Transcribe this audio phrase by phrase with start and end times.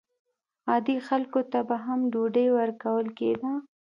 [0.69, 3.51] عادي خلکو ته به هم ډوډۍ ورکول کېده.